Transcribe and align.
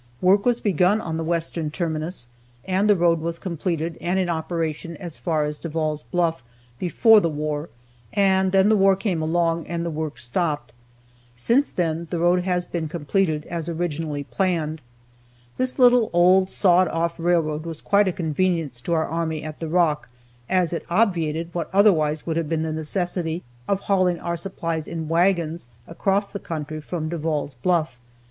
Work 0.19 0.47
was 0.47 0.59
begun 0.59 0.99
on 0.99 1.17
the 1.17 1.23
western 1.23 1.69
terminus, 1.69 2.25
and 2.65 2.89
the 2.89 2.95
road 2.95 3.21
was 3.21 3.37
completed 3.37 3.99
and 4.01 4.17
in 4.17 4.29
operation 4.29 4.97
as 4.97 5.15
far 5.15 5.43
as 5.45 5.59
Devall's 5.59 6.01
Bluff 6.01 6.41
before 6.79 7.19
the 7.21 7.29
war, 7.29 7.69
and 8.11 8.51
then 8.51 8.67
the 8.69 8.75
war 8.75 8.95
came 8.95 9.21
along 9.21 9.67
and 9.67 9.85
the 9.85 9.91
work 9.91 10.17
stopped. 10.17 10.73
Since 11.35 11.69
then 11.69 12.07
the 12.09 12.17
road 12.17 12.45
has 12.45 12.65
been 12.65 12.87
completed 12.89 13.45
as 13.45 13.69
originally 13.69 14.23
planned. 14.23 14.81
This 15.57 15.77
little 15.77 16.09
old 16.13 16.49
sawed 16.49 16.87
off 16.87 17.13
railroad 17.19 17.63
was 17.65 17.79
quite 17.79 18.07
a 18.07 18.11
convenience 18.11 18.81
to 18.81 18.93
our 18.93 19.05
army 19.05 19.43
at 19.43 19.59
the 19.59 19.67
Rock, 19.69 20.09
as 20.49 20.73
it 20.73 20.83
obviated 20.89 21.51
what 21.53 21.69
otherwise 21.71 22.25
would 22.25 22.37
have 22.37 22.49
been 22.49 22.63
the 22.63 22.73
necessity 22.73 23.43
of 23.67 23.81
hauling 23.81 24.19
our 24.19 24.35
supplies 24.35 24.87
in 24.87 25.07
wagons 25.07 25.67
across 25.87 26.27
the 26.27 26.39
country 26.39 26.81
from 26.81 27.07
Devall's 27.07 27.53
Bluff. 27.53 27.99